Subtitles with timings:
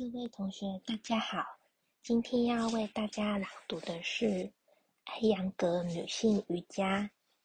[0.00, 1.44] 各位同学，大家好。
[2.02, 4.24] 今天要为大家朗读的是
[5.04, 7.00] 《艾扬格女性瑜伽》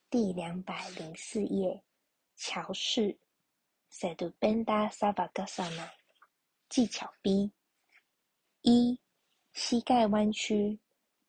[0.09, 1.83] 第两百零四页，
[2.37, 3.19] 桥式
[3.91, 5.89] （Sedubenda Savasana）
[6.69, 7.51] 技巧 B。
[8.61, 8.97] 一、
[9.51, 10.79] 膝盖弯曲，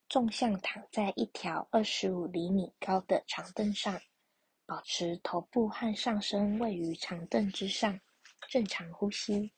[0.08, 4.00] 纵向躺在一条二十五厘米高的长凳上，
[4.64, 8.00] 保持头部和上身位于长凳之上，
[8.48, 9.50] 正常呼吸。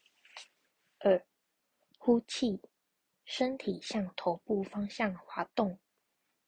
[1.01, 1.23] 二、
[2.09, 2.59] 呼气，
[3.27, 5.79] 身体向头部方向滑动，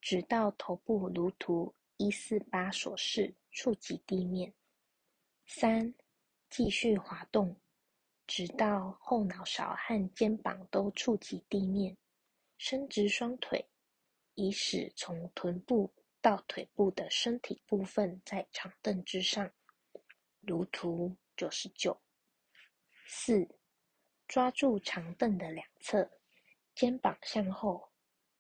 [0.00, 4.55] 直到头部如图一四八所示触及地面。
[5.45, 5.95] 三，
[6.48, 7.60] 继续滑动，
[8.27, 11.95] 直到后脑勺和肩膀都触及地面。
[12.56, 13.62] 伸直双腿，
[14.36, 19.52] 以使从臀部到腿部的身体部分在长凳之上，
[20.41, 22.00] 如图九十九。
[23.06, 23.47] 四。
[24.30, 26.09] 抓住长凳的两侧，
[26.73, 27.91] 肩膀向后，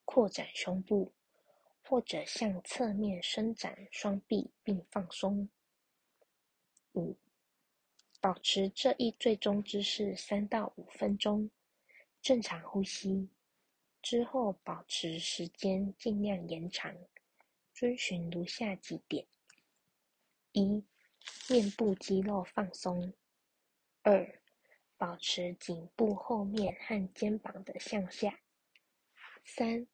[0.04, 1.12] 扩展胸部，
[1.82, 5.48] 或者向侧面伸展双臂并放松。
[6.92, 7.16] 五，
[8.20, 11.50] 保持这一最终姿势三到五分钟，
[12.22, 13.28] 正常呼吸。
[14.00, 16.94] 之后保持时间尽量延长，
[17.74, 19.26] 遵循如下几点：
[20.52, 20.84] 一、
[21.48, 23.12] 面部肌肉放松；
[24.02, 24.39] 二、
[25.00, 28.38] 保持颈部后面和肩膀的向下。
[29.46, 29.86] 三、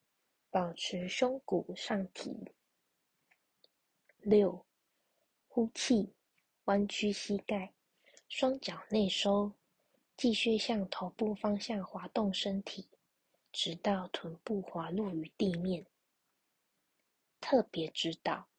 [0.49, 2.51] 保持胸骨上提。
[4.19, 4.65] 六、
[5.47, 6.13] 呼气，
[6.65, 7.71] 弯曲膝盖，
[8.27, 9.53] 双脚内收，
[10.17, 12.89] 继续向头部方向滑动身体，
[13.53, 15.85] 直到臀部滑落于地面。
[17.39, 18.49] 特别指导：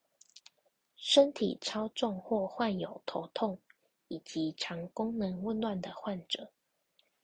[0.96, 3.60] 身体超重或患有头痛。
[4.08, 6.50] 以及肠功能紊乱的患者，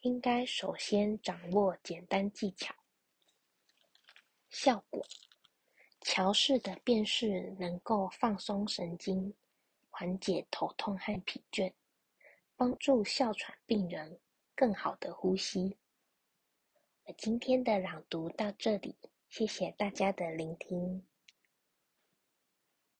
[0.01, 2.75] 应该首先掌握简单技巧。
[4.51, 5.05] 效果：
[6.03, 9.35] 桥式的便式能够放松神经，
[9.91, 11.73] 缓解头痛和疲倦，
[12.57, 14.21] 帮助哮喘病人
[14.55, 15.77] 更好的呼吸。
[17.19, 18.95] 今天的朗读到这里，
[19.29, 21.05] 谢谢大家的聆听。